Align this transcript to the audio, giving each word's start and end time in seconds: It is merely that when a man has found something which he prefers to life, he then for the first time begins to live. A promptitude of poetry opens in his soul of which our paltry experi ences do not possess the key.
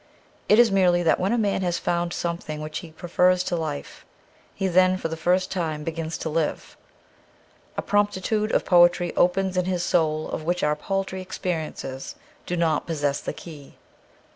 It 0.49 0.57
is 0.57 0.71
merely 0.71 1.03
that 1.03 1.19
when 1.19 1.31
a 1.31 1.37
man 1.37 1.61
has 1.61 1.77
found 1.77 2.11
something 2.11 2.59
which 2.59 2.79
he 2.79 2.89
prefers 2.89 3.43
to 3.43 3.55
life, 3.55 4.03
he 4.55 4.67
then 4.67 4.97
for 4.97 5.09
the 5.09 5.15
first 5.15 5.51
time 5.51 5.83
begins 5.83 6.17
to 6.17 6.29
live. 6.29 6.75
A 7.77 7.83
promptitude 7.83 8.51
of 8.51 8.65
poetry 8.65 9.15
opens 9.15 9.57
in 9.57 9.65
his 9.65 9.83
soul 9.83 10.27
of 10.31 10.41
which 10.41 10.63
our 10.63 10.75
paltry 10.75 11.23
experi 11.23 11.69
ences 11.71 12.15
do 12.47 12.57
not 12.57 12.87
possess 12.87 13.21
the 13.21 13.31
key. 13.31 13.75